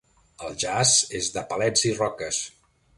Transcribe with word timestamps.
El 0.47 0.55
jaç 0.63 0.95
és 1.21 1.29
de 1.37 1.45
palets 1.55 1.87
i 1.93 1.95
roques. 2.03 2.45